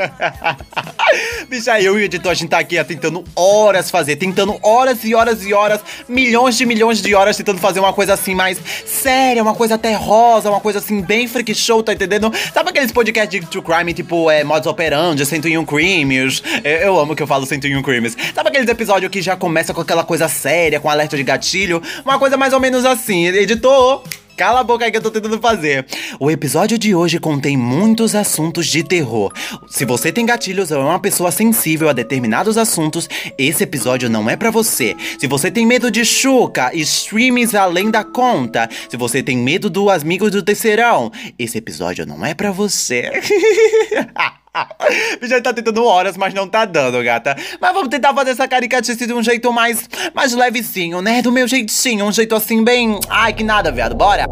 [1.48, 5.14] Bicha, eu e o editor, a gente tá aqui tentando horas fazer, tentando horas e
[5.14, 9.42] horas e horas, milhões de milhões de horas tentando fazer uma coisa assim mais séria,
[9.42, 12.32] uma coisa terrosa, uma coisa assim bem freak show, tá entendendo?
[12.52, 16.42] Sabe aqueles podcasts de true crime, tipo é, Modus Operandi, 101 Crimes?
[16.64, 18.16] Eu, eu amo que eu falo 101 Crimes.
[18.34, 21.82] Sabe aqueles episódios que já começa com aquela coisa séria, com alerta de gatilho?
[22.04, 23.26] Uma coisa mais ou menos assim.
[23.26, 24.02] Editor,
[24.40, 25.84] Cala a boca aí que eu tô tentando fazer.
[26.18, 29.30] O episódio de hoje contém muitos assuntos de terror.
[29.68, 34.30] Se você tem gatilhos ou é uma pessoa sensível a determinados assuntos, esse episódio não
[34.30, 34.96] é para você.
[35.18, 39.90] Se você tem medo de chuca, streams além da conta, se você tem medo do
[39.90, 43.12] amigos do terceirão, esse episódio não é para você.
[45.22, 47.36] Já tá tentando horas, mas não tá dando, gata.
[47.60, 51.22] Mas vamos tentar fazer essa caricatice de um jeito mais, mais levezinho, né?
[51.22, 52.98] Do meu jeitinho, um jeito assim bem...
[53.08, 53.94] Ai, que nada, viado.
[53.94, 54.24] Bora!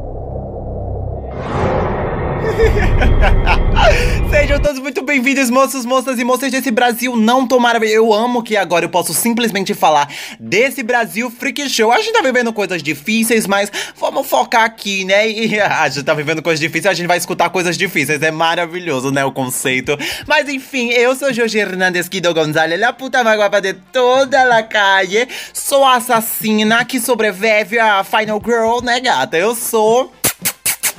[4.31, 7.97] Sejam todos muito bem-vindos, moços, moças e moças desse Brasil não maravilhoso.
[7.97, 11.93] Eu amo que agora eu posso simplesmente falar desse Brasil Freak Show.
[11.93, 15.29] A gente tá vivendo coisas difíceis, mas vamos focar aqui, né?
[15.31, 18.21] E a gente tá vivendo coisas difíceis, a gente vai escutar coisas difíceis.
[18.21, 19.25] É maravilhoso, né?
[19.25, 19.97] O conceito.
[20.27, 24.63] Mas enfim, eu sou Jorge Hernandes Guido Gonzalez, a puta mais guapa de toda a
[24.63, 25.29] calle.
[25.53, 29.39] Sou a assassina que sobrevive a Final Girl, né, gata?
[29.39, 30.13] Eu sou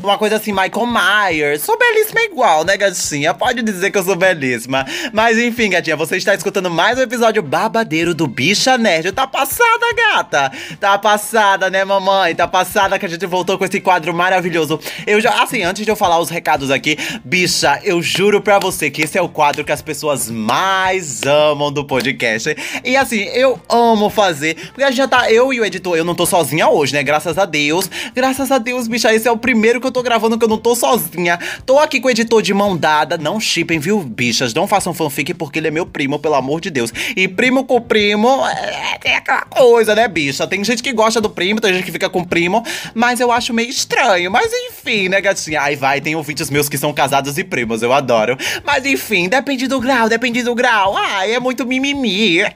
[0.04, 1.62] uma coisa assim, Michael Myers.
[1.62, 3.34] Sou belíssima igual, né, gatinha?
[3.34, 4.86] Pode dizer que eu sou belíssima.
[5.14, 9.12] Mas enfim, gatinha, você está escutando mais um episódio babadeiro do Bicha Nerd.
[9.12, 10.52] Tá passada, gata?
[10.80, 12.34] Tá passada, né, mamãe?
[12.34, 14.80] Tá passada que a gente voltou com esse quadro maravilhoso.
[15.06, 18.90] Eu já, assim, antes de eu falar os recados aqui, bicha, eu juro pra você
[18.90, 22.56] que esse é o quadro que as pessoas mais amam do podcast.
[22.84, 26.06] E assim, eu amo fazer, porque a gente já tá, eu e o editor, eu
[26.06, 27.04] não tô sozinha hoje, né?
[27.04, 27.90] Graças a Deus.
[28.14, 30.58] Graças a Deus, bicha, esse é o primeiro que eu tô gravando que eu não
[30.58, 31.38] tô sozinha.
[31.66, 33.18] Tô aqui com o editor de mão dada.
[33.18, 34.54] Não chipem, viu, bichas?
[34.54, 36.94] Não façam fanfic porque ele é meu primo, pelo amor de Deus.
[37.16, 40.48] E primo com primo é, é aquela coisa, né, bicha?
[40.48, 42.64] Tem gente que gosta do primo, tem gente que fica com primo,
[42.94, 44.32] mas eu acho meio estranho.
[44.32, 45.62] Mas enfim, né, gatinha?
[45.62, 48.38] Aí vai, tem ouvintes meus que são casados e primos, eu adoro.
[48.64, 50.96] Mas enfim, depende do grau, depende do grau.
[50.96, 52.40] Ai, é muito mimimi.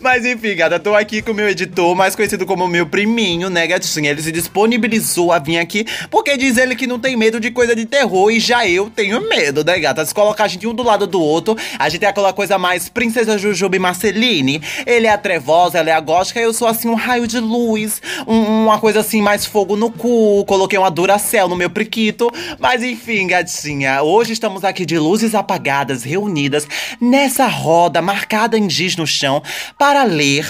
[0.00, 3.66] Mas enfim, gata, tô aqui com o meu editor, mais conhecido como meu priminho, né,
[3.66, 4.10] gatinha?
[4.10, 7.74] Ele se disponibilizou a vir aqui porque diz ele que não tem medo de coisa
[7.74, 10.04] de terror e já eu tenho medo, né, gata?
[10.06, 12.88] Se colocar a gente um do lado do outro, a gente é aquela coisa mais
[12.88, 14.62] Princesa Jujuba Marceline.
[14.86, 18.00] Ele é a trevosa, ela é a gótica, eu sou assim um raio de luz,
[18.26, 20.44] um, uma coisa assim mais fogo no cu.
[20.46, 22.30] Coloquei uma Duracell no meu priquito.
[22.58, 26.68] Mas enfim, gatinha, hoje estamos aqui de luzes apagadas, reunidas
[27.00, 29.42] nessa roda marcada em giz no chão
[29.76, 30.46] para ler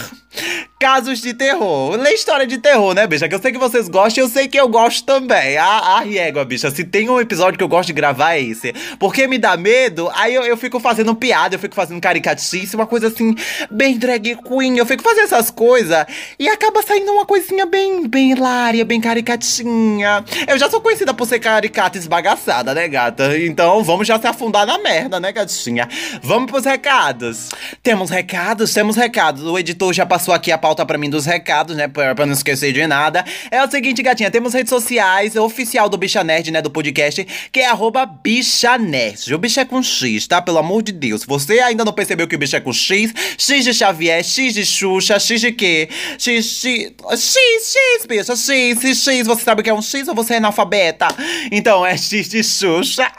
[0.78, 1.96] Casos de terror.
[1.96, 3.28] Lê história de terror, né, bicha?
[3.28, 5.56] Que eu sei que vocês gostam e eu sei que eu gosto também.
[5.56, 6.70] Ah, ah, régua, bicha.
[6.70, 8.72] Se tem um episódio que eu gosto de gravar é esse.
[8.98, 12.86] Porque me dá medo, aí eu, eu fico fazendo piada, eu fico fazendo caricatice, uma
[12.86, 13.34] coisa assim,
[13.68, 14.78] bem drag queen.
[14.78, 16.06] Eu fico fazendo essas coisas
[16.38, 20.24] e acaba saindo uma coisinha bem, bem hilária, bem caricatinha.
[20.46, 23.36] Eu já sou conhecida por ser caricata esbagaçada, né, gata?
[23.36, 25.88] Então vamos já se afundar na merda, né, gatinha?
[26.22, 27.48] Vamos pros recados.
[27.82, 28.72] Temos recados?
[28.72, 29.42] Temos recados.
[29.42, 31.88] O editor já passou aqui a pauta para mim dos recados, né?
[31.88, 33.24] Pra, não esquecer de nada.
[33.50, 36.62] É o seguinte, gatinha, temos redes sociais, oficial do Bicha Nerd, né?
[36.62, 39.34] Do podcast, que é arroba Bicha Nerd.
[39.34, 40.40] O bicho é com X, tá?
[40.40, 41.24] Pelo amor de Deus.
[41.24, 43.12] Você ainda não percebeu que o bicho é com X?
[43.36, 45.88] X de Xavier, X de Xuxa, X de quê?
[46.18, 49.26] X, X, X, X, bicha, X, X, X.
[49.26, 51.08] Você sabe o que é um X ou você é analfabeta?
[51.50, 53.10] Então, é X de Xuxa.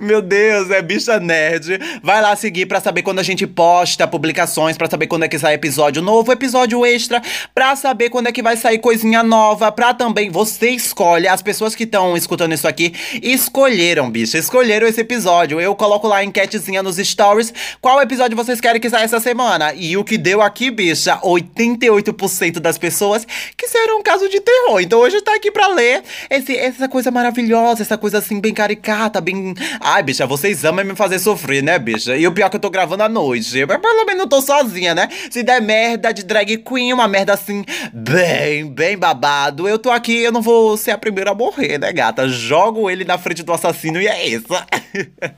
[0.00, 1.78] Meu Deus, é bicha nerd.
[2.02, 5.38] Vai lá seguir para saber quando a gente posta publicações, para saber quando é que
[5.38, 7.22] sai episódio novo, episódio extra,
[7.54, 11.28] para saber quando é que vai sair coisinha nova, pra também você escolhe.
[11.28, 15.60] As pessoas que estão escutando isso aqui escolheram, bicha, escolheram esse episódio.
[15.60, 19.72] Eu coloco lá a enquetezinha nos stories qual episódio vocês querem que saia essa semana.
[19.74, 23.26] E o que deu aqui, bicha, 88% das pessoas
[23.56, 24.80] que serão um caso de terror.
[24.80, 29.20] Então hoje tá aqui pra ler esse, essa coisa maravilhosa, essa coisa assim bem caricata,
[29.20, 32.16] bem Ai, bicha, vocês amam me fazer sofrer, né, bicha?
[32.16, 33.64] E o pior é que eu tô gravando à noite.
[33.66, 35.08] Mas pelo menos não tô sozinha, né?
[35.30, 40.18] Se der merda de drag queen, uma merda assim, bem, bem babado, eu tô aqui,
[40.18, 42.28] eu não vou ser a primeira a morrer, né, gata?
[42.28, 44.46] Jogo ele na frente do assassino e é isso.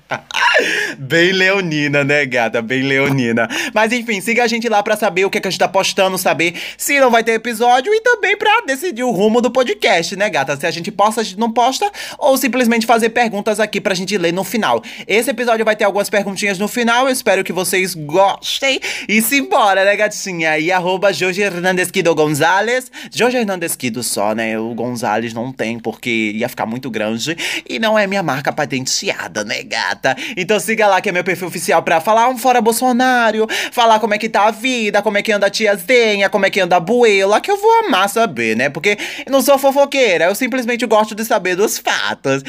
[0.99, 2.61] bem leonina, né, gata?
[2.61, 3.49] Bem leonina.
[3.73, 5.69] Mas enfim, siga a gente lá pra saber o que, é que a gente tá
[5.69, 10.17] postando, saber se não vai ter episódio e também pra decidir o rumo do podcast,
[10.17, 10.57] né, gata?
[10.57, 14.17] Se a gente posta, a gente não posta, ou simplesmente fazer perguntas aqui pra gente
[14.19, 14.83] ler no final.
[15.07, 18.81] Esse episódio vai ter algumas perguntinhas no final, eu espero que vocês gostem.
[19.09, 20.59] E simbora, né, gatinha?
[20.59, 22.91] E arroba Jorge Hernandes Quido Gonzalez.
[23.12, 24.59] Jorge Hernandes Quido só, né?
[24.59, 27.37] O Gonzalez não tem, porque ia ficar muito grande.
[27.69, 30.17] E não é minha marca patenteada, né, gata?
[30.37, 34.15] Então siga lá que é meu perfil oficial pra falar um fora Bolsonaro, falar como
[34.15, 36.75] é que tá a vida, como é que anda a tiazinha, como é que anda
[36.75, 38.69] a buela, que eu vou amar saber, né?
[38.69, 38.99] Porque
[39.29, 42.43] não sou fofoqueira, eu simplesmente gosto de saber dos fatos.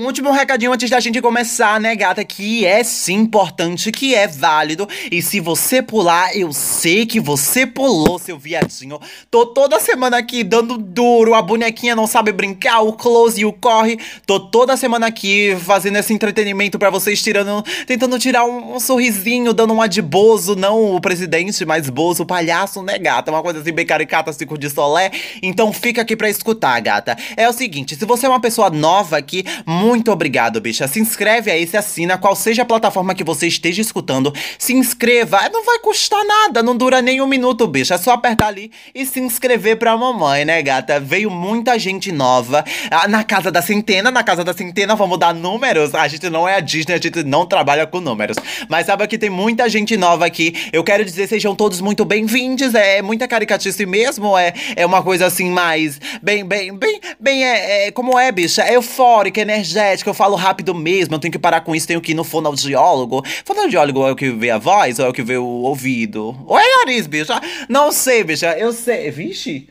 [0.00, 2.24] Um último recadinho antes da gente começar, né, gata?
[2.24, 4.88] Que é sim importante, que é válido.
[5.12, 8.98] E se você pular, eu sei que você pulou, seu viadinho.
[9.30, 13.52] Tô toda semana aqui dando duro, a bonequinha não sabe brincar, o close e o
[13.52, 13.98] corre.
[14.24, 19.52] Tô toda semana aqui fazendo esse entretenimento para vocês, tirando, tentando tirar um, um, sorrisinho,
[19.52, 23.30] dando um adiboso, não o presidente, mas Bozo, palhaço, né, gata?
[23.30, 25.10] Uma coisa assim bem caricata, assim, de solé.
[25.42, 27.18] Então fica aqui pra escutar, gata.
[27.36, 30.86] É o seguinte, se você é uma pessoa nova aqui, muito obrigado, bicha.
[30.86, 34.32] Se inscreve aí, se assina, qual seja a plataforma que você esteja escutando.
[34.58, 37.94] Se inscreva, não vai custar nada, não dura nem um minuto, bicha.
[37.94, 41.00] É só apertar ali e se inscrever pra mamãe, né, gata?
[41.00, 42.64] Veio muita gente nova.
[42.90, 45.94] Ah, na casa da centena, na casa da centena, vamos dar números.
[45.94, 48.36] A gente não é a Disney, a gente não trabalha com números.
[48.68, 50.54] Mas sabe que tem muita gente nova aqui.
[50.72, 52.74] Eu quero dizer, sejam todos muito bem-vindos.
[52.74, 56.00] É muita caricatice mesmo, é, é uma coisa assim mais.
[56.22, 58.62] Bem, bem, bem, bem, é, é como é, bicha?
[58.62, 62.00] É eufórica, energética energética, eu falo rápido mesmo, eu tenho que parar com isso, tenho
[62.00, 63.22] que ir no fonoaudiólogo.
[63.44, 66.36] Fonoaudiólogo é o que vê a voz ou é o que vê o ouvido?
[66.46, 67.40] Ou é nariz, bicha?
[67.68, 69.10] Não sei, bicha, eu sei.
[69.10, 69.68] Vixe,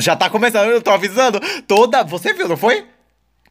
[0.00, 1.40] já tá começando, eu tô avisando.
[1.66, 2.02] Toda.
[2.04, 2.84] Você viu, não foi?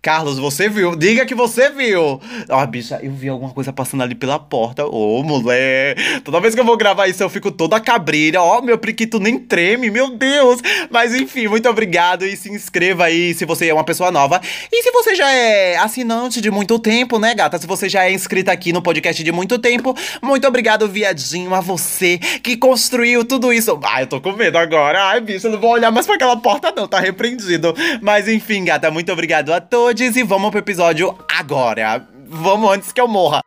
[0.07, 0.95] Carlos, você viu?
[0.95, 2.01] Diga que você viu.
[2.01, 4.85] Ó, oh, bicha, eu vi alguma coisa passando ali pela porta.
[4.85, 5.43] Ô, oh.
[6.23, 8.41] Toda vez que eu vou gravar isso, eu fico toda cabreira.
[8.41, 10.61] Ó, oh, meu priquito nem treme, meu Deus.
[10.89, 14.39] Mas enfim, muito obrigado e se inscreva aí se você é uma pessoa nova.
[14.71, 17.57] E se você já é assinante de muito tempo, né, gata?
[17.57, 21.59] Se você já é inscrita aqui no podcast de muito tempo, muito obrigado, viadinho, a
[21.59, 23.77] você que construiu tudo isso.
[23.83, 25.03] Ai, eu tô com medo agora.
[25.03, 26.87] Ai, bicha, eu não vou olhar mais pra aquela porta, não.
[26.87, 27.75] Tá repreendido.
[28.01, 32.07] Mas enfim, gata, muito obrigado a todos e vamos pro episódio agora.
[32.27, 33.41] Vamos antes que eu morra.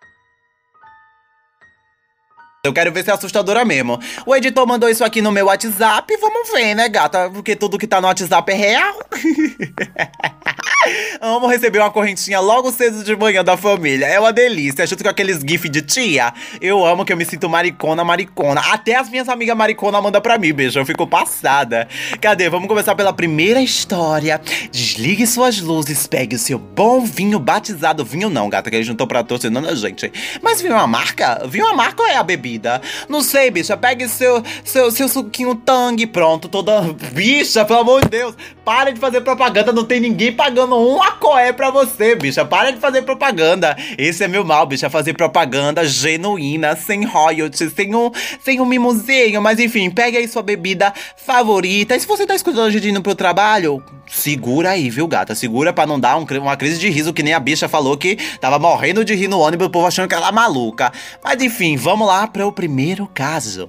[2.64, 3.98] Eu quero ver se é assustadora mesmo.
[4.26, 6.14] O editor mandou isso aqui no meu WhatsApp.
[6.20, 7.30] Vamos ver, né, gata?
[7.30, 8.98] Porque tudo que tá no WhatsApp é real.
[11.20, 14.06] Amo receber uma correntinha logo cedo de manhã da família.
[14.06, 14.86] É uma delícia.
[14.86, 16.32] Junto com aqueles gif de tia.
[16.60, 18.60] Eu amo que eu me sinto maricona, maricona.
[18.72, 20.78] Até as minhas amigas maricona mandam pra mim, beijo.
[20.78, 21.88] Eu fico passada.
[22.20, 22.48] Cadê?
[22.48, 24.40] Vamos começar pela primeira história.
[24.70, 28.04] Desligue suas luzes, pegue o seu bom vinho batizado.
[28.04, 30.10] Vinho não, gata, que eles não estão pra torcendo a gente.
[30.42, 31.46] Mas vinho é uma marca?
[31.46, 32.80] Vinho é uma marca ou é a bebida?
[33.08, 33.76] Não sei, bicha.
[33.76, 36.06] Pegue seu, seu, seu suquinho tangue.
[36.06, 36.80] Pronto, toda.
[37.12, 38.34] Bicha, pelo amor de Deus.
[38.64, 42.44] Para de fazer propaganda, não tem ninguém pagando um acoé pra você, bicha.
[42.44, 43.76] Para de fazer propaganda.
[43.98, 48.10] Esse é meu mal, bicha, fazer propaganda genuína, sem royalties, sem um,
[48.42, 49.40] sem um mimosinho.
[49.42, 51.94] Mas enfim, pegue aí sua bebida favorita.
[51.94, 55.34] E se você tá escutando gente indo pro trabalho, segura aí, viu, gata?
[55.34, 58.16] Segura pra não dar um, uma crise de riso, que nem a bicha falou que
[58.40, 60.92] tava morrendo de rir no ônibus, o povo achando que ela é maluca.
[61.22, 63.68] Mas enfim, vamos lá para o primeiro caso.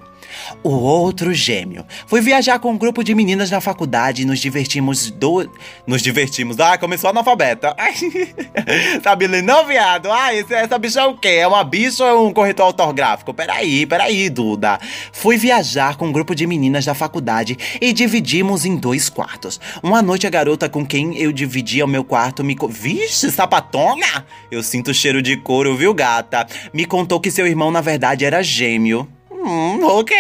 [0.64, 1.86] O outro gêmeo.
[2.08, 5.50] Fui viajar com um grupo de meninas na faculdade e nos divertimos do.
[5.86, 6.60] Nos divertimos.
[6.60, 7.76] Ah, começou analfabeta.
[9.04, 10.12] Sabe não, viado?
[10.12, 11.30] Ah, esse, essa bicha é o quê?
[11.30, 13.34] É uma bicha ou é um corretor ortográfico?
[13.34, 14.80] Peraí, peraí, Duda.
[15.12, 19.60] Fui viajar com um grupo de meninas da faculdade e dividimos em dois quartos.
[19.82, 22.56] Uma noite a garota com quem eu dividia o meu quarto me.
[22.70, 24.26] Vixe, sapatona!
[24.52, 26.46] Eu sinto cheiro de couro, viu, gata?
[26.74, 29.08] Me contou que seu irmão, na verdade, era gêmeo.
[29.44, 30.16] Hum, ok.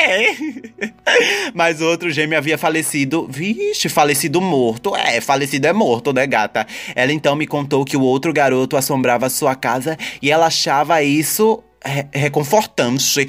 [1.53, 3.27] Mas o outro gêmeo havia falecido.
[3.29, 4.95] Vixe, falecido morto.
[4.95, 6.65] É, falecido é morto, né, gata?
[6.95, 11.63] Ela então me contou que o outro garoto assombrava sua casa e ela achava isso
[11.83, 13.27] Re reconfortante.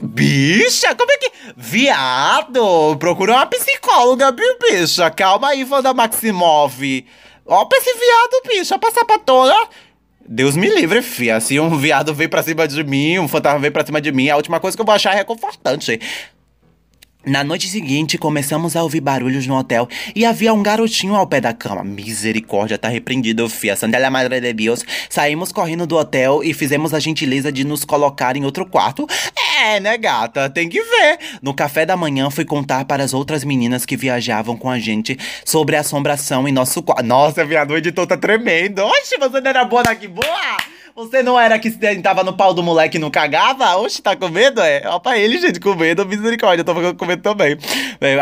[0.00, 1.30] bicha, como é que.
[1.54, 2.96] Viado!
[2.98, 5.10] Procura uma psicóloga, bicha.
[5.10, 6.80] Calma aí, Wanda Maximov.
[7.44, 9.54] Ó, pra esse viado, bicha, passar pra toda.
[10.34, 11.38] Deus me livre, fia.
[11.40, 14.30] Se um viado veio pra cima de mim, um fantasma veio pra cima de mim,
[14.30, 16.00] a última coisa que eu vou achar é reconfortante.
[17.24, 21.40] Na noite seguinte, começamos a ouvir barulhos no hotel e havia um garotinho ao pé
[21.40, 21.84] da cama.
[21.84, 23.76] Misericórdia, tá repreendido, fia.
[23.76, 24.84] Sandela Madre de Deus.
[25.08, 29.06] Saímos correndo do hotel e fizemos a gentileza de nos colocar em outro quarto.
[29.60, 30.50] É, né, gata?
[30.50, 31.18] Tem que ver.
[31.40, 35.16] No café da manhã, fui contar para as outras meninas que viajavam com a gente
[35.44, 37.04] sobre a assombração em nosso quarto.
[37.04, 38.80] Nossa, viado, o editor tá tremendo.
[38.80, 40.71] Oxe, você não era boa daqui, boa!
[40.94, 41.70] Você não era que
[42.02, 43.76] tava no pau do moleque e não cagava?
[43.78, 44.60] Oxe, tá com medo?
[44.60, 44.82] É?
[44.84, 47.56] Ó pra ele, gente, com medo, misericórdia, eu tô ficando com medo também.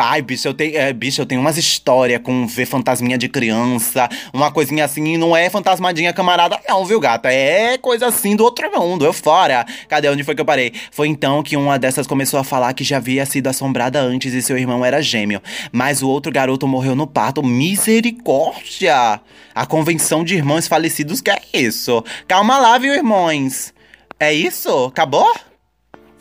[0.00, 4.08] Ai, bicho, eu tenho, é, bicho, eu tenho umas histórias com ver fantasminha de criança,
[4.32, 7.32] uma coisinha assim, não é fantasmadinha camarada, não, viu, gata?
[7.32, 9.66] É coisa assim do outro mundo, eu fora.
[9.88, 10.08] Cadê?
[10.08, 10.72] Onde foi que eu parei?
[10.92, 14.40] Foi então que uma dessas começou a falar que já havia sido assombrada antes e
[14.40, 15.42] seu irmão era gêmeo.
[15.72, 17.42] Mas o outro garoto morreu no parto.
[17.42, 19.20] Misericórdia!
[19.52, 22.04] A convenção de irmãos falecidos que é isso?
[22.28, 23.72] Calma lá, viu, irmãos?
[24.18, 24.86] É isso?
[24.86, 25.34] Acabou?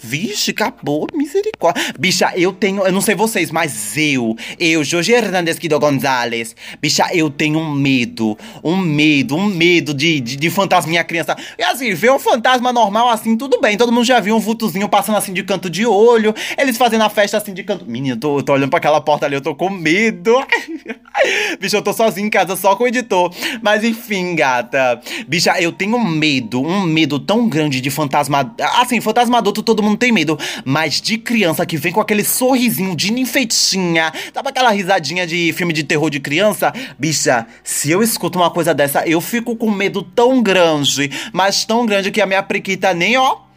[0.01, 1.93] Vixe, acabou, misericórdia.
[1.99, 7.07] Bicha, eu tenho, eu não sei vocês, mas eu, eu, Jorge Hernandes Guido Gonzalez, bicha,
[7.13, 11.35] eu tenho um medo, um medo, um medo de, de, de fantasminha criança.
[11.57, 14.87] E assim, ver um fantasma normal assim, tudo bem, todo mundo já viu um vultozinho
[14.87, 17.85] passando assim de canto de olho, eles fazendo a festa assim de canto.
[17.85, 20.35] Menina, eu tô, tô olhando pra aquela porta ali, eu tô com medo.
[21.59, 23.33] bicha, eu tô sozinho em casa, só com o editor.
[23.61, 25.01] Mas enfim, gata.
[25.27, 28.55] Bicha, eu tenho medo, um medo tão grande de fantasma.
[28.79, 30.37] Assim, fantasma adulto todo mundo não tem medo.
[30.63, 35.73] Mas de criança que vem com aquele sorrisinho de ninfetinha, sabe aquela risadinha de filme
[35.73, 36.73] de terror de criança?
[36.97, 41.85] Bicha, se eu escuto uma coisa dessa, eu fico com medo tão grande, mas tão
[41.85, 43.48] grande que a minha prequita nem, ó,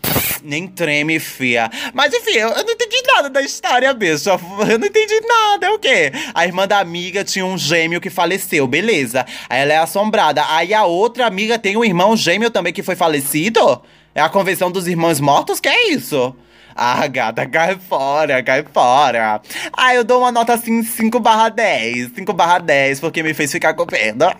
[0.43, 1.71] nem treme, fia.
[1.93, 4.31] Mas enfim, eu, eu, não entendi nada da história, bicho.
[4.31, 5.67] Eu não entendi nada.
[5.67, 6.12] É o quê?
[6.35, 9.26] A irmã da amiga tinha um gêmeo que faleceu, beleza.
[9.49, 10.45] Aí ela é assombrada.
[10.49, 13.83] Aí a outra amiga tem um irmão gêmeo também que foi falecido?
[14.14, 15.61] É a convenção dos irmãos mortos?
[15.61, 16.35] Que é isso?
[16.75, 19.41] Ah, gata, cai fora, cai fora.
[19.73, 22.12] Ah, eu dou uma nota assim 5 barra 10.
[22.14, 24.35] 5 barra 10, porque me fez ficar com pena.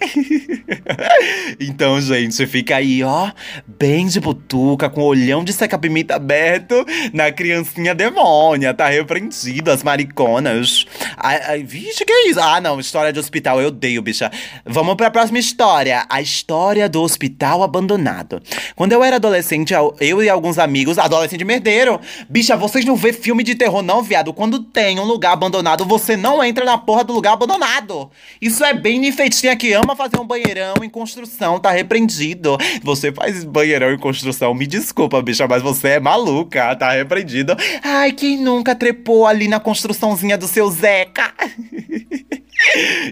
[1.61, 3.31] então, gente, fica aí, ó,
[3.67, 8.75] bem de butuca, com o olhão de seca-pimenta aberto na criancinha demônia.
[8.75, 10.87] Tá repreendido, as mariconas.
[11.17, 12.41] Ai, ai, vixe, que é isso?
[12.41, 14.31] Ah, não, história de hospital, eu odeio, bicha.
[14.65, 16.07] Vamos pra próxima história.
[16.09, 18.43] A história do hospital abandonado.
[18.75, 23.43] Quando eu era adolescente, eu e alguns amigos, adolescente merdeiro, Bicha, vocês não vê filme
[23.43, 24.33] de terror, não, viado?
[24.33, 28.11] Quando tem um lugar abandonado, você não entra na porra do lugar abandonado.
[28.41, 32.57] Isso é bem nifetinha que ama fazer um banheirão em construção, tá repreendido.
[32.83, 37.57] Você faz banheirão em construção, me desculpa, bicha, mas você é maluca, tá repreendido.
[37.83, 41.33] Ai, quem nunca trepou ali na construçãozinha do seu Zeca?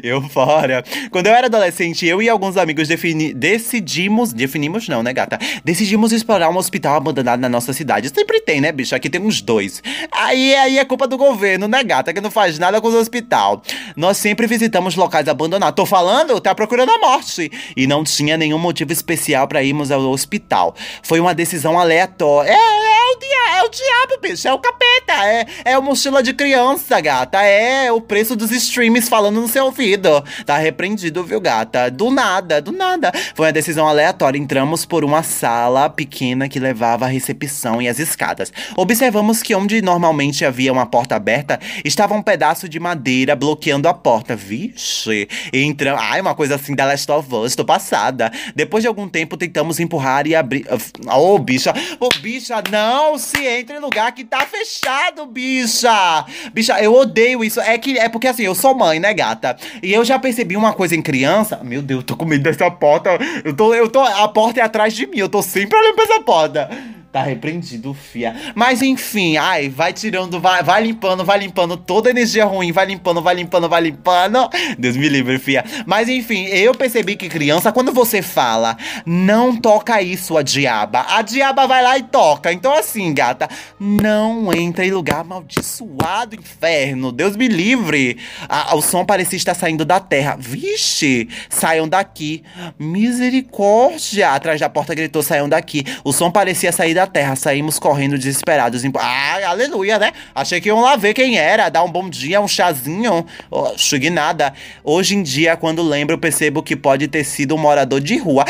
[0.03, 0.85] Eu fora.
[1.11, 4.33] Quando eu era adolescente, eu e alguns amigos defini decidimos.
[4.33, 5.39] Definimos, não, né, gata?
[5.65, 8.11] Decidimos explorar um hospital abandonado na nossa cidade.
[8.15, 8.95] Sempre tem, né, bicho?
[8.95, 9.83] Aqui tem uns dois.
[10.13, 12.13] Aí, aí é culpa do governo, né, gata?
[12.13, 13.63] Que não faz nada com o hospital.
[13.97, 15.77] Nós sempre visitamos locais abandonados.
[15.77, 16.41] Tô falando?
[16.41, 17.51] Tá procurando a morte.
[17.77, 20.75] E não tinha nenhum motivo especial para irmos ao hospital.
[21.03, 22.51] Foi uma decisão aleatória.
[22.51, 24.49] É, é, o, dia é o diabo, bicho.
[24.49, 25.27] É o capeta.
[25.27, 27.43] É, é o mochila de criança, gata.
[27.43, 30.23] É o preço dos streams falando no seu ouvido.
[30.45, 31.91] Tá repreendido, viu, gata?
[31.91, 33.13] Do nada, do nada.
[33.35, 34.39] Foi uma decisão aleatória.
[34.39, 38.53] Entramos por uma sala pequena que levava à recepção e às escadas.
[38.77, 43.95] Observamos que onde normalmente havia uma porta aberta, estava um pedaço de madeira bloqueando a
[43.95, 44.37] porta.
[44.37, 45.29] Vixe!
[45.53, 46.03] Entramos.
[46.03, 48.31] Ai, uma coisa assim da Last of Us, tô passada.
[48.55, 50.67] Depois de algum tempo, tentamos empurrar e abrir.
[50.71, 51.73] Ô, oh, bicha!
[51.99, 56.25] Ô, oh, bicha, não se entre em lugar que tá fechado, bicha!
[56.53, 57.61] Bicha, eu odeio isso.
[57.61, 59.30] É que é porque assim, eu sou mãe, né, gata?
[59.31, 59.57] Gata.
[59.83, 61.61] E eu já percebi uma coisa em criança.
[61.63, 63.11] Meu Deus, tô com medo dessa porta.
[63.45, 64.01] Eu tô, eu tô.
[64.01, 65.19] A porta é atrás de mim.
[65.19, 66.71] Eu tô sempre olhando pra essa porta.
[67.13, 68.37] Tá repreendido, fia.
[68.55, 73.21] Mas enfim, ai, vai tirando, vai, vai limpando, vai limpando toda energia ruim, vai limpando,
[73.21, 74.49] vai limpando, vai limpando.
[74.79, 75.65] Deus me livre, fia.
[75.85, 81.05] Mas enfim, eu percebi que criança, quando você fala, não toca isso, a diaba.
[81.09, 82.53] A diaba vai lá e toca.
[82.53, 83.49] Então assim, gata,
[83.81, 87.11] não entra em lugar amaldiçoado, inferno.
[87.11, 88.19] Deus me livre.
[88.49, 90.37] A, o som parecia estar saindo da terra.
[90.39, 92.45] Vixe, saiam daqui.
[92.79, 94.31] Misericórdia.
[94.31, 95.85] Atrás da porta gritou, saiam daqui.
[96.05, 98.83] O som parecia sair da da terra, saímos correndo desesperados.
[98.99, 100.13] Ah, aleluia, né?
[100.35, 103.25] Achei que iam lá ver quem era, dar um bom dia, um chazinho.
[103.51, 103.71] Oh,
[104.13, 104.53] nada.
[104.85, 108.45] Hoje em dia, quando lembro, percebo que pode ter sido um morador de rua.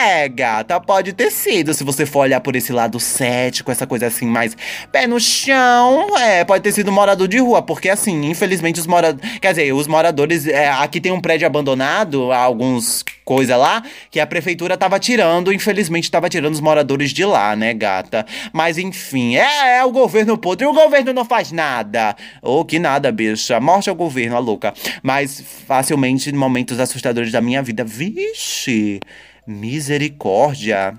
[0.00, 1.74] É, gata, pode ter sido.
[1.74, 4.56] Se você for olhar por esse lado cético, essa coisa assim, mais
[4.92, 7.62] pé no chão, é, pode ter sido um morador de rua.
[7.62, 9.38] Porque, assim, infelizmente, os moradores.
[9.40, 10.46] Quer dizer, os moradores.
[10.46, 16.10] É, aqui tem um prédio abandonado, alguns coisa lá, que a prefeitura tava tirando, infelizmente
[16.10, 18.24] tava tirando os moradores de lá, né, gata?
[18.54, 22.16] Mas enfim, é, é o governo podre o governo não faz nada.
[22.40, 23.60] Ou oh, que nada, bicha.
[23.60, 24.72] Morte ao governo, a louca.
[25.02, 28.98] Mas facilmente, momentos assustadores da minha vida, vixe,
[29.46, 30.96] misericórdia.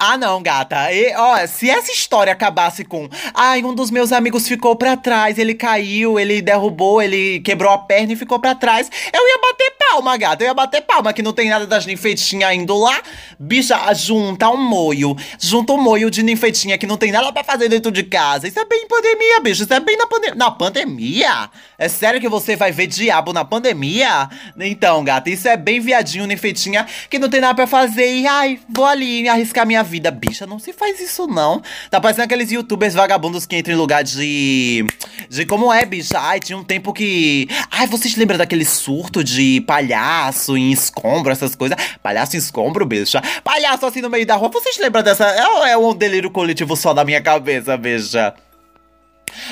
[0.00, 0.92] Ah, não, gata.
[0.92, 3.08] E, ó, se essa história acabasse com.
[3.34, 7.78] Ai, um dos meus amigos ficou para trás, ele caiu, ele derrubou, ele quebrou a
[7.78, 10.44] perna e ficou para trás, eu ia bater palma, gata.
[10.44, 13.00] Eu ia bater palma, que não tem nada das ninfetinhas indo lá.
[13.38, 15.16] Bicha, junta um moio.
[15.40, 18.46] Junta um moio de ninfetinha que não tem nada pra fazer dentro de casa.
[18.46, 19.62] Isso é bem pandemia, bicho.
[19.62, 20.34] Isso é bem na pandemia.
[20.34, 21.50] Na pandemia?
[21.78, 24.28] É sério que você vai ver diabo na pandemia?
[24.58, 28.16] Então, gata, isso é bem viadinho, ninfetinha, que não tem nada pra fazer.
[28.16, 30.10] E, ai, vou ali arriscar minha vida.
[30.10, 31.62] Bicha, não se faz isso, não.
[31.90, 34.84] Tá parecendo aqueles youtubers vagabundos que entram em lugar de.
[35.28, 36.18] De como é, bicha.
[36.18, 37.48] Ai, tinha um tempo que.
[37.70, 41.78] Ai, vocês lembram daquele surto de palhaço em escombro, essas coisas?
[42.02, 43.22] Palhaço em escombro, bicha?
[43.44, 44.48] Palhaço assim no meio da rua.
[44.48, 45.30] Vocês lembram dessa.
[45.30, 48.34] É, é um delírio coletivo só da minha cabeça, bicha.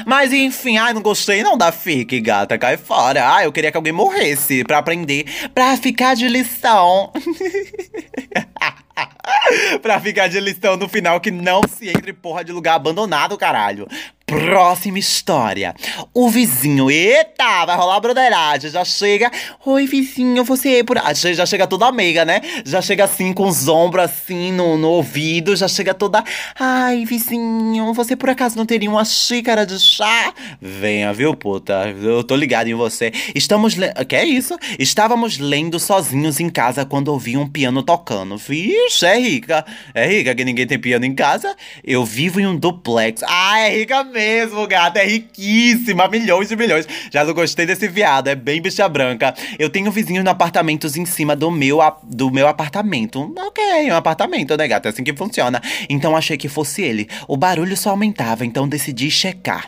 [0.04, 3.28] Mas enfim, ai, não gostei não da FIC, gata, cai fora.
[3.28, 7.12] Ai, eu queria que alguém morresse pra aprender, pra ficar de lição.
[9.82, 13.86] pra ficar de lição no final que não se entre porra de lugar abandonado, caralho.
[14.26, 15.72] Próxima história.
[16.12, 18.68] O vizinho, eita, vai rolar broderagem.
[18.68, 19.30] Já chega,
[19.64, 20.98] oi vizinho, você é por.
[21.14, 22.40] Já chega toda amiga, né?
[22.64, 25.54] Já chega assim com os ombros assim no, no ouvido.
[25.54, 26.24] Já chega toda,
[26.58, 30.34] ai vizinho, você por acaso não teria uma xícara de chá?
[30.60, 31.94] Venha, viu, puta?
[32.02, 33.12] Eu tô ligado em você.
[33.32, 33.76] Estamos.
[33.76, 33.94] Le...
[34.08, 34.58] Que é isso?
[34.76, 38.36] Estávamos lendo sozinhos em casa quando ouvi um piano tocando.
[38.36, 39.64] Vixe, é rica.
[39.94, 41.54] É rica que ninguém tem piano em casa.
[41.84, 43.22] Eu vivo em um duplex.
[43.24, 44.98] Ah, é rica mesmo mesmo, gata.
[44.98, 46.08] É riquíssima.
[46.08, 46.88] Milhões de milhões.
[47.12, 48.28] Já não gostei desse viado.
[48.28, 49.34] É bem bicha branca.
[49.58, 53.32] Eu tenho vizinhos no apartamentos em cima do meu, do meu apartamento.
[53.36, 54.88] Ok, um apartamento, né, gata?
[54.88, 55.60] É assim que funciona.
[55.88, 57.08] Então achei que fosse ele.
[57.28, 59.66] O barulho só aumentava, então decidi checar.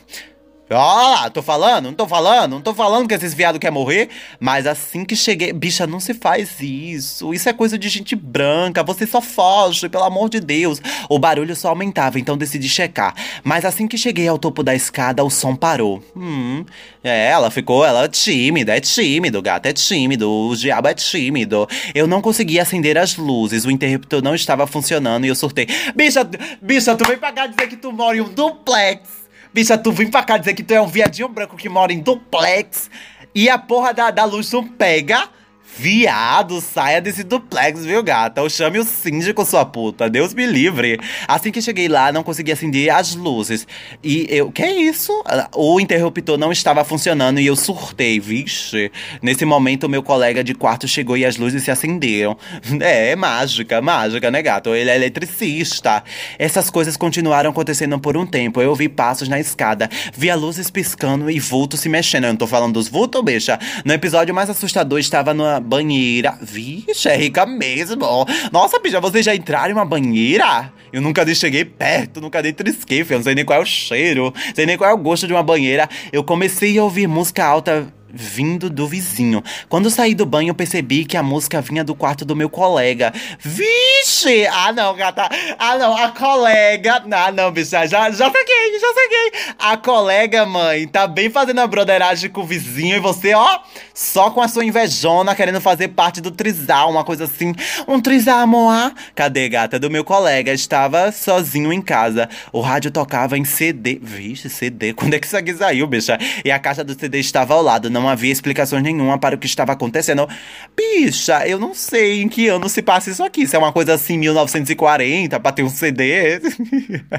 [0.71, 4.11] Ó, oh, tô falando, não tô falando, não tô falando que esses viados quer morrer,
[4.39, 7.33] mas assim que cheguei, bicha, não se faz isso.
[7.33, 10.79] Isso é coisa de gente branca, você só foge, pelo amor de Deus.
[11.09, 13.15] O barulho só aumentava, então decidi checar.
[13.43, 16.03] Mas assim que cheguei ao topo da escada, o som parou.
[16.15, 16.67] Hum,
[17.03, 21.67] é, ela ficou, ela é tímida, é tímido, gato, é tímido, o diabo é tímido.
[21.95, 25.67] Eu não conseguia acender as luzes, o interruptor não estava funcionando e eu surtei.
[25.97, 26.29] Bicha,
[26.61, 29.18] bicha, tu vem pra cá dizer que tu mora em um duplex.
[29.53, 32.01] Bicha, tu vem pra cá dizer que tu é um viadinho branco que mora em
[32.01, 32.91] duplex
[33.35, 35.29] e a porra da, da luz não pega.
[35.77, 38.43] Viado, saia desse duplex, viu, gata?
[38.43, 40.11] Ou chame o síndico, sua puta.
[40.11, 40.99] Deus me livre.
[41.29, 43.65] Assim que cheguei lá, não consegui acender as luzes.
[44.03, 44.51] E eu.
[44.51, 45.13] Que é isso?
[45.55, 48.91] O interruptor não estava funcionando e eu surtei, vixe.
[49.23, 52.37] Nesse momento, meu colega de quarto chegou e as luzes se acenderam.
[52.89, 54.75] É, mágica, mágica, né, gato?
[54.75, 56.03] Ele é eletricista.
[56.39, 58.63] Essas coisas continuaram acontecendo por um tempo.
[58.63, 62.25] Eu ouvi passos na escada, vi a luzes piscando e vultos se mexendo.
[62.25, 63.59] Eu não tô falando dos vultos, bicha.
[63.85, 66.39] No episódio mais assustador, estava numa banheira.
[66.41, 68.27] Vixe, é rica mesmo.
[68.53, 70.73] Nossa, bicha, vocês já entraram em uma banheira?
[70.93, 73.19] Eu nunca nem cheguei perto, nunca nem trisquei, filho.
[73.19, 75.43] Não sei nem qual é o cheiro, sei nem qual é o gosto de uma
[75.43, 75.89] banheira.
[76.13, 79.43] Eu comecei a ouvir música alta vindo do vizinho.
[79.69, 83.13] Quando saí do banho, percebi que a música vinha do quarto do meu colega.
[83.39, 84.45] Vixe!
[84.49, 85.29] Ah, não, gata.
[85.57, 87.05] Ah, não, a colega.
[87.13, 89.55] Ah, não, bicha, já, já saquei, já saquei.
[89.59, 93.61] A colega, mãe, tá bem fazendo a broderagem com o vizinho e você, ó,
[93.95, 97.55] só com a sua invejona querendo fazer parte do trisal, uma coisa assim.
[97.87, 98.93] Um trisal, amor.
[99.15, 99.79] Cadê, gata?
[99.79, 100.53] Do meu colega.
[100.53, 102.29] Estava sozinho em casa.
[102.53, 104.01] O rádio tocava em CD.
[104.03, 104.93] Vixe, CD.
[104.99, 106.19] Quando é que isso aqui saiu, bicha?
[106.45, 107.91] E a caixa do CD estava ao lado.
[107.91, 110.29] Não havia explicações nenhuma para o que estava acontecendo.
[110.77, 113.47] Bicha, eu não sei em que ano se passa isso aqui.
[113.47, 116.41] Se é uma coisa assim, 1940, pra ter um CD.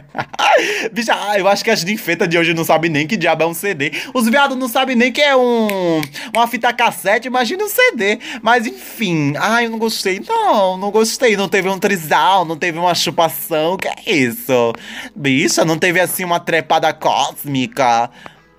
[0.91, 3.53] Bicha, eu acho que as ninfetas de hoje não sabem nem que diabo é um
[3.53, 3.91] CD.
[4.13, 6.01] Os viados não sabem nem que é um
[6.35, 8.19] uma fita cassete, imagina um CD.
[8.41, 10.21] Mas enfim, ai, eu não gostei.
[10.27, 11.35] Não, não gostei.
[11.35, 13.77] Não teve um trisal, não teve uma chupação.
[13.77, 14.73] Que é isso?
[15.15, 18.09] Bicha, não teve assim uma trepada cósmica.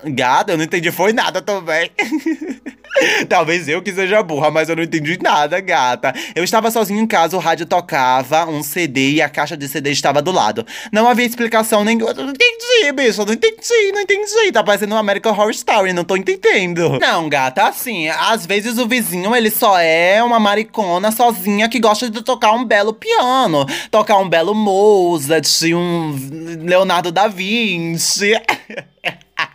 [0.05, 1.91] Gata, eu não entendi foi nada também.
[3.29, 6.13] Talvez eu que seja burra, mas eu não entendi nada, gata.
[6.35, 9.91] Eu estava sozinho em casa, o rádio tocava um CD e a caixa de CD
[9.91, 10.67] estava do lado.
[10.93, 12.11] Não havia explicação nenhuma.
[12.11, 13.23] Eu não entendi, bicho.
[13.23, 14.53] Eu não entendi, não entendi.
[14.53, 16.99] Tá parecendo um American Horror Story, não tô entendendo.
[17.01, 22.11] Não, gata, assim, às vezes o vizinho, ele só é uma maricona sozinha que gosta
[22.11, 23.67] de tocar um belo piano.
[23.91, 26.17] Tocar um belo Mozart, um
[26.65, 28.33] Leonardo da Vinci.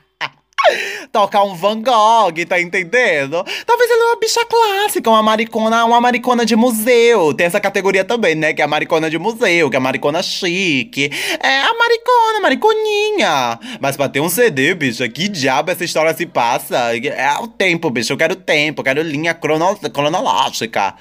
[1.12, 3.43] tocar um Van Gogh, tá entendendo?
[3.65, 7.34] Talvez ela é uma bicha clássica, uma maricona, uma maricona de museu.
[7.34, 8.54] Tem essa categoria também, né?
[8.54, 11.10] Que é a maricona de museu, que é a maricona chique.
[11.41, 13.60] É a maricona, mariconinha.
[13.80, 16.95] Mas pra ter um CD, bicha, que diabo essa história se passa?
[16.95, 18.13] É o tempo, bicho.
[18.13, 20.95] Eu quero tempo, eu quero linha crono cronológica.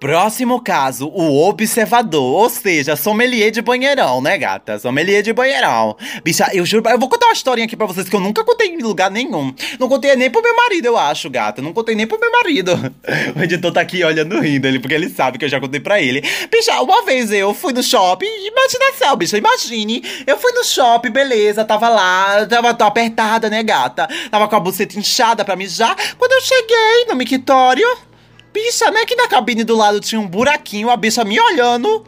[0.00, 4.78] Próximo caso, o observador, ou seja, sommelier de banheirão, né, gata?
[4.78, 5.96] Sommelier de banheirão.
[6.22, 8.68] Bicha, eu juro, eu vou contar uma historinha aqui pra vocês que eu nunca contei
[8.68, 9.52] em lugar nenhum.
[9.76, 11.60] Não contei nem pro meu marido, eu acho, gata.
[11.60, 12.78] Não contei nem pro meu marido.
[13.34, 16.00] O editor tá aqui olhando rindo ele, porque ele sabe que eu já contei pra
[16.00, 16.22] ele.
[16.50, 20.02] Bicha, uma vez eu fui no shopping, imaginação, bicha, imagine.
[20.26, 24.08] Eu fui no shopping, beleza, tava lá, tava tô apertada, né, gata?
[24.30, 25.96] Tava com a buceta inchada pra mijar.
[26.16, 28.07] Quando eu cheguei no mictório
[28.58, 29.04] bicha, né?
[29.06, 32.04] Que na cabine do lado tinha um buraquinho, a bicha me olhando.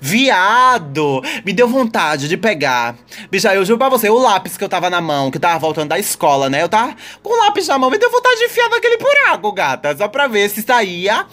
[0.00, 1.22] Viado!
[1.44, 2.96] Me deu vontade de pegar.
[3.30, 5.90] Bicha, eu juro pra você, o lápis que eu tava na mão, que tava voltando
[5.90, 6.62] da escola, né?
[6.62, 9.96] Eu tava com o lápis na mão, me deu vontade de enfiar naquele buraco, gata.
[9.96, 11.26] Só pra ver se saía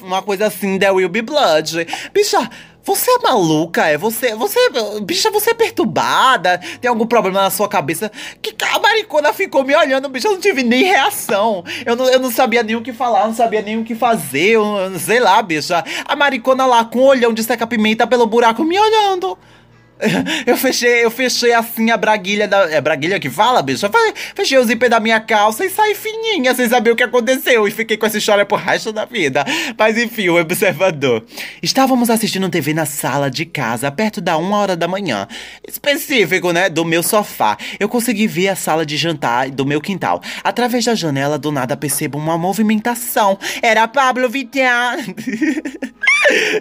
[0.00, 1.86] uma coisa assim, There Will Be Blood.
[2.14, 2.48] Bicha,
[2.88, 3.98] você é maluca, é?
[3.98, 4.58] Você, você,
[5.02, 6.58] bicha, você é perturbada?
[6.80, 8.10] Tem algum problema na sua cabeça?
[8.40, 11.62] Que a maricona ficou me olhando, bicha, eu não tive nem reação.
[11.84, 14.52] Eu não, eu não sabia nem o que falar, não sabia nem o que fazer,
[14.52, 14.64] eu,
[14.98, 15.84] sei lá, bicha.
[16.06, 19.36] A maricona lá com o olhão de seca-pimenta pelo buraco me olhando.
[20.46, 22.70] Eu fechei, eu fechei assim a braguilha da.
[22.70, 23.84] É braguilha que fala, bicho?
[23.84, 23.92] Eu
[24.34, 27.66] fechei o zíper da minha calça e saí fininha, sem saber o que aconteceu.
[27.66, 29.44] E fiquei com essa história pro resto da vida.
[29.76, 31.24] Mas enfim, o observador.
[31.62, 35.26] Estávamos assistindo TV na sala de casa, perto da uma hora da manhã.
[35.66, 36.68] Específico, né?
[36.68, 37.56] Do meu sofá.
[37.78, 40.22] Eu consegui ver a sala de jantar do meu quintal.
[40.42, 43.38] Através da janela, do nada percebo uma movimentação.
[43.62, 44.98] Era Pablo Vittar.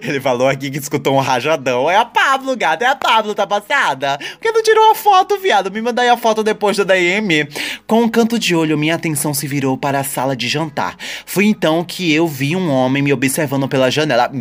[0.02, 1.90] Ele falou aqui que escutou um rajadão.
[1.90, 4.18] É a Pablo, gata, é a Pablo, tá passada?
[4.18, 5.72] Por que não tirou a foto, viado?
[5.72, 7.48] Me manda aí a foto depois da DM.
[7.86, 10.96] Com um canto de olho, minha atenção se virou para a sala de jantar.
[11.26, 14.32] Foi então que eu vi um homem me observando pela janela.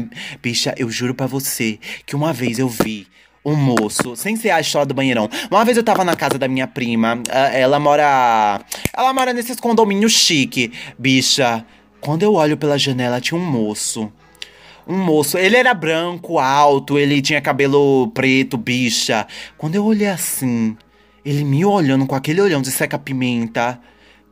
[0.43, 3.07] Bicha, eu juro para você que uma vez eu vi
[3.45, 5.29] um moço, sem ser a história do banheirão.
[5.49, 7.21] Uma vez eu tava na casa da minha prima,
[7.53, 8.61] ela mora.
[8.93, 10.73] Ela mora nesses condomínios chique.
[10.99, 11.65] Bicha,
[12.01, 14.12] quando eu olho pela janela, tinha um moço
[14.87, 15.37] um moço.
[15.37, 19.27] Ele era branco, alto, ele tinha cabelo preto, bicha.
[19.59, 20.77] Quando eu olhei assim,
[21.25, 23.81] ele me olhando com aquele olhão de seca-pimenta.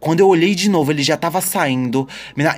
[0.05, 2.07] Quando eu olhei de novo, ele já tava saindo.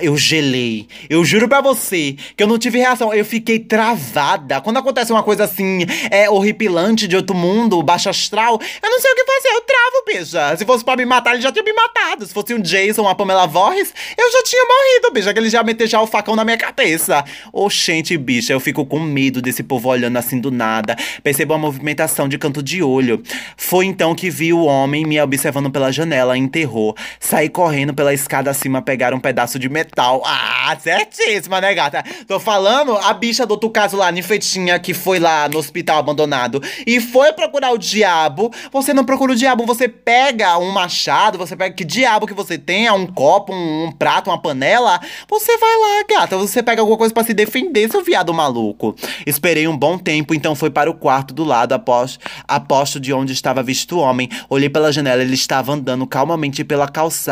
[0.01, 0.85] Eu gelei.
[1.09, 3.13] Eu juro pra você que eu não tive reação.
[3.13, 4.59] Eu fiquei travada.
[4.59, 9.11] Quando acontece uma coisa assim, é horripilante de outro mundo, baixo astral, eu não sei
[9.11, 9.47] o que fazer.
[9.47, 10.57] Eu travo, bicha.
[10.57, 12.25] Se fosse pra me matar, ele já tinha me matado.
[12.25, 15.33] Se fosse um Jason, uma Pamela Voorhees, eu já tinha morrido, bicha.
[15.33, 17.23] Que ele já meteu já o facão na minha cabeça.
[17.53, 20.97] Oxente, bicha, eu fico com medo desse povo olhando assim do nada.
[21.23, 23.23] Percebo a movimentação de canto de olho.
[23.55, 26.93] Foi então que vi o homem me observando pela janela em terror
[27.37, 30.23] sair correndo pela escada acima pegar um pedaço de metal.
[30.25, 32.03] Ah, certíssima, né, gata?
[32.27, 36.59] Tô falando, a bicha do outro caso lá, Nifetinha, que foi lá no hospital abandonado
[36.85, 38.51] e foi procurar o diabo.
[38.71, 42.57] Você não procura o diabo, você pega um machado, você pega que diabo que você
[42.57, 44.99] tem, um copo, um, um prato, uma panela.
[45.29, 48.95] Você vai lá, gata, você pega alguma coisa para se defender, seu viado maluco.
[49.27, 53.31] Esperei um bom tempo, então foi para o quarto do lado, após, aposto de onde
[53.31, 54.27] estava visto o homem.
[54.49, 57.26] Olhei pela janela, ele estava andando calmamente pela calçada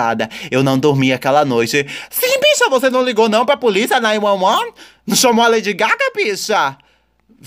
[0.52, 1.86] eu não dormi aquela noite.
[2.10, 4.74] Sim, bicha, você não ligou não pra polícia 911?
[5.08, 6.78] Não chamou a Lady Gaga, bicha?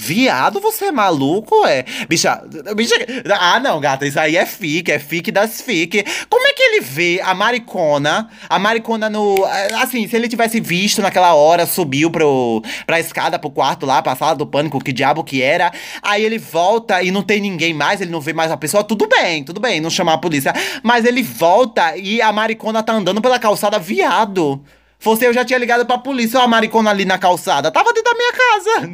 [0.00, 1.84] Viado, você é maluco, é?
[2.08, 2.40] Bicha,
[2.76, 2.94] bicha.
[3.36, 6.04] Ah, não, gata, isso aí é fique, é fique das fique.
[6.30, 8.30] Como é que ele vê a maricona?
[8.48, 9.34] A maricona no.
[9.82, 14.14] Assim, se ele tivesse visto naquela hora, subiu pro, pra escada, pro quarto lá, pra
[14.14, 15.72] sala do pânico, que diabo que era.
[16.00, 18.84] Aí ele volta e não tem ninguém mais, ele não vê mais a pessoa.
[18.84, 20.54] Tudo bem, tudo bem, não chamar a polícia.
[20.80, 24.62] Mas ele volta e a maricona tá andando pela calçada, viado.
[25.00, 27.70] Fosse eu já tinha ligado pra polícia, ó, a maricona ali na calçada.
[27.70, 28.90] Tava dentro da minha casa.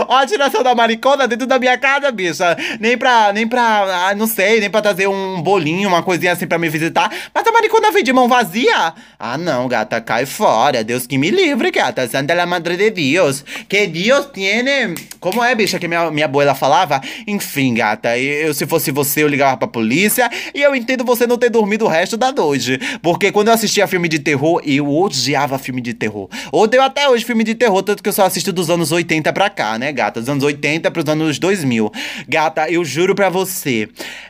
[0.08, 2.56] ó, a tiração da maricona dentro da minha casa, bicha.
[2.80, 6.46] Nem pra, nem pra, ah, não sei, nem pra trazer um bolinho, uma coisinha assim
[6.46, 7.12] pra me visitar.
[7.34, 8.94] Mas a maricona veio de mão vazia.
[9.18, 10.82] Ah, não, gata, cai fora.
[10.82, 12.08] Deus que me livre, gata.
[12.08, 13.44] Santa la madre de Deus.
[13.68, 14.94] Que Deus tiene.
[15.20, 17.02] Como é, bicha, que minha, minha abuela falava?
[17.26, 20.30] Enfim, gata, eu, se fosse você, eu ligava pra polícia.
[20.54, 22.78] E eu entendo você não ter dormido o resto da noite.
[23.02, 26.28] Porque quando eu assistia filme de terror, eu odiava filme de terror.
[26.52, 29.50] Odeio até hoje filme de terror, tanto que eu só assisto dos anos 80 pra
[29.50, 30.20] cá, né, gata?
[30.20, 31.90] Dos anos 80 pros anos 2000.
[32.28, 33.88] Gata, eu juro pra você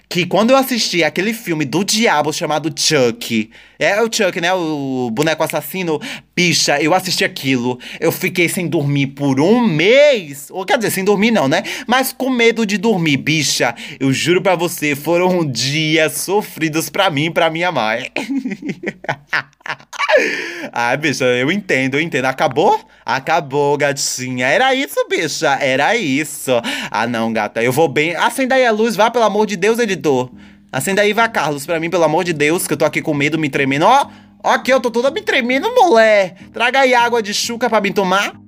[0.09, 4.53] que quando eu assisti aquele filme do diabo chamado Chuck, é o Chuck, né?
[4.55, 6.01] O boneco assassino,
[6.37, 7.81] bicha, eu assisti aquilo.
[7.99, 10.49] Eu fiquei sem dormir por um mês.
[10.51, 11.65] Ou quer dizer, sem dormir não, né?
[11.87, 13.75] Mas com medo de dormir, bicha.
[13.99, 18.09] Eu juro pra você, foram dias sofridos pra mim e pra minha mãe.
[20.73, 22.27] ah, bicha, eu entendo, eu entendo.
[22.27, 22.79] Acabou?
[23.05, 24.47] Acabou, gatinha.
[24.47, 25.55] Era isso, bicha.
[25.61, 26.53] Era isso.
[26.91, 27.63] Ah, não, gata.
[27.63, 28.15] Eu vou bem.
[28.17, 30.31] Acenda aí a luz, vá, pelo amor de Deus, editor.
[30.71, 33.15] Acenda aí, vá, Carlos, pra mim, pelo amor de Deus, que eu tô aqui com
[33.15, 33.85] medo, me tremendo.
[33.87, 34.09] Ó,
[34.47, 36.37] Ok, eu tô toda me tremendo, mulher.
[36.53, 38.44] Traga aí água de chuca pra me tomar.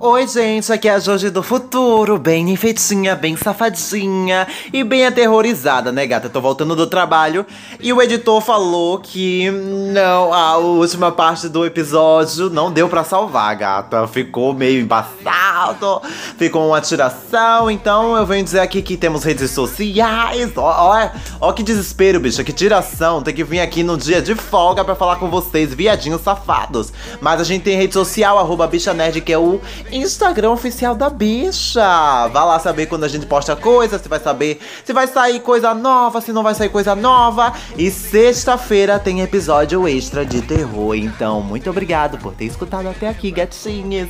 [0.00, 5.90] Oi, gente, aqui é a Jorge do Futuro, bem enfeitinha, bem safadinha e bem aterrorizada,
[5.90, 6.28] né, gata?
[6.28, 7.44] Tô voltando do trabalho
[7.80, 13.56] e o editor falou que não, a última parte do episódio não deu para salvar,
[13.56, 14.06] gata.
[14.06, 16.00] Ficou meio embaçado,
[16.38, 20.52] ficou uma tiração, então eu venho dizer aqui que temos redes sociais.
[20.56, 23.20] Ó, ó, ó que desespero, bicha, que tiração.
[23.20, 26.92] Tem que vir aqui no dia de folga para falar com vocês, viadinhos safados.
[27.20, 29.60] Mas a gente tem rede social, arroba bicha nerd, que é o
[29.92, 31.80] Instagram oficial da bicha.
[32.28, 35.74] Vá lá saber quando a gente posta coisa, se vai saber se vai sair coisa
[35.74, 37.52] nova, se não vai sair coisa nova.
[37.76, 40.94] E sexta-feira tem episódio extra de terror.
[40.94, 44.08] Então, muito obrigado por ter escutado até aqui, gatinhos.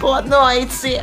[0.00, 1.02] Boa noite.